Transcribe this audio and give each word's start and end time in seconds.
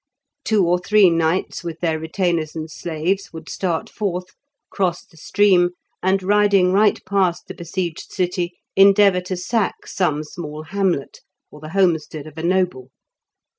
Two 0.43 0.65
or 0.65 0.79
three 0.79 1.11
knights 1.11 1.63
with 1.63 1.79
their 1.79 1.99
retainers 1.99 2.55
and 2.55 2.71
slaves 2.71 3.31
would 3.31 3.47
start 3.47 3.87
forth, 3.87 4.31
cross 4.71 5.05
the 5.05 5.15
stream, 5.15 5.75
and 6.01 6.23
riding 6.23 6.71
right 6.73 6.99
past 7.05 7.43
the 7.45 7.53
besieged 7.53 8.11
city 8.11 8.57
endeavour 8.75 9.21
to 9.21 9.37
sack 9.37 9.85
some 9.85 10.23
small 10.23 10.63
hamlet, 10.63 11.19
or 11.51 11.59
the 11.59 11.69
homestead 11.69 12.25
of 12.25 12.35
a 12.35 12.41
noble. 12.41 12.89